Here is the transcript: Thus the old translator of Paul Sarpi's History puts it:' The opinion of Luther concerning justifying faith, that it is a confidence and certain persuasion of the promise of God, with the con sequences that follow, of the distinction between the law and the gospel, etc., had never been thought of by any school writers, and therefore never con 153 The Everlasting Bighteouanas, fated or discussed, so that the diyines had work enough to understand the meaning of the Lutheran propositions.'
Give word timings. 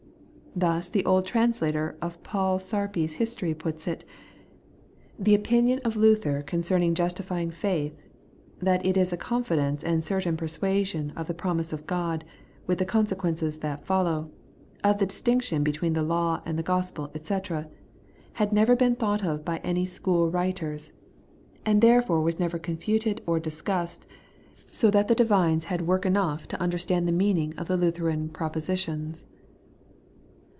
Thus 0.53 0.89
the 0.89 1.05
old 1.05 1.23
translator 1.25 1.95
of 2.01 2.21
Paul 2.23 2.59
Sarpi's 2.59 3.13
History 3.13 3.53
puts 3.55 3.87
it:' 3.87 4.03
The 5.27 5.33
opinion 5.33 5.79
of 5.85 5.95
Luther 5.95 6.41
concerning 6.41 6.93
justifying 6.93 7.51
faith, 7.51 7.97
that 8.59 8.85
it 8.85 8.97
is 8.97 9.13
a 9.13 9.17
confidence 9.17 9.81
and 9.81 10.03
certain 10.03 10.35
persuasion 10.35 11.11
of 11.15 11.27
the 11.27 11.33
promise 11.33 11.71
of 11.71 11.87
God, 11.87 12.25
with 12.67 12.79
the 12.79 12.85
con 12.85 13.07
sequences 13.07 13.59
that 13.61 13.85
follow, 13.85 14.29
of 14.83 14.97
the 14.97 15.05
distinction 15.05 15.63
between 15.63 15.93
the 15.93 16.03
law 16.03 16.41
and 16.45 16.59
the 16.59 16.63
gospel, 16.67 17.11
etc., 17.15 17.69
had 18.33 18.51
never 18.51 18.75
been 18.75 18.97
thought 18.97 19.23
of 19.23 19.45
by 19.45 19.59
any 19.59 19.85
school 19.85 20.29
writers, 20.29 20.91
and 21.65 21.79
therefore 21.81 22.17
never 22.39 22.59
con 22.59 22.75
153 22.75 23.23
The 23.23 23.23
Everlasting 23.23 23.23
Bighteouanas, 23.23 23.23
fated 23.23 23.23
or 23.25 23.39
discussed, 23.39 24.07
so 24.69 24.91
that 24.91 25.07
the 25.07 25.15
diyines 25.15 25.63
had 25.71 25.87
work 25.87 26.05
enough 26.05 26.45
to 26.49 26.59
understand 26.59 27.07
the 27.07 27.13
meaning 27.13 27.55
of 27.57 27.69
the 27.69 27.77
Lutheran 27.77 28.27
propositions.' 28.27 29.27